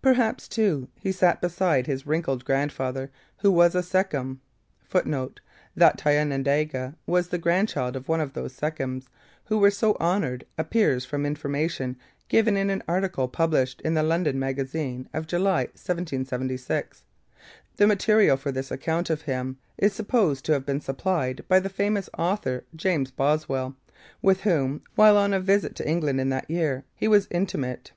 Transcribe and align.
Perhaps, 0.00 0.46
too, 0.46 0.86
he 1.00 1.10
sat 1.10 1.40
beside 1.42 1.88
his 1.88 2.06
wrinkled 2.06 2.44
grandfather, 2.44 3.10
who 3.38 3.50
was 3.50 3.74
a 3.74 3.82
sachem, 3.82 4.40
[Footnote: 4.84 5.40
That 5.74 5.98
Thayendanegea 5.98 6.94
was 7.04 7.26
the 7.30 7.38
grandchild 7.38 7.96
of 7.96 8.06
one 8.08 8.20
of 8.20 8.32
these 8.32 8.52
sachems 8.52 9.08
who 9.46 9.58
were 9.58 9.72
so 9.72 9.96
honoured 10.00 10.46
appears 10.56 11.04
from 11.04 11.26
information 11.26 11.96
given 12.28 12.56
in 12.56 12.70
an 12.70 12.84
article 12.86 13.26
published 13.26 13.80
in 13.80 13.94
the 13.94 14.04
London 14.04 14.38
Magazine; 14.38 15.08
of 15.12 15.26
July 15.26 15.62
1776. 15.74 17.02
The 17.74 17.88
material 17.88 18.36
for 18.36 18.52
this 18.52 18.70
account 18.70 19.10
of 19.10 19.22
him 19.22 19.58
is 19.76 19.92
supposed 19.92 20.44
to 20.44 20.52
have 20.52 20.64
been 20.64 20.80
supplied 20.80 21.42
by 21.48 21.58
the 21.58 21.68
famous 21.68 22.08
author 22.16 22.62
James 22.76 23.10
Boswell, 23.10 23.74
with 24.22 24.42
whom, 24.42 24.82
while 24.94 25.16
on 25.16 25.34
a 25.34 25.40
visit 25.40 25.74
to 25.74 25.88
England 25.88 26.20
in 26.20 26.28
that 26.28 26.48
year, 26.48 26.84
he 26.94 27.08
was 27.08 27.26
intimate. 27.32 27.90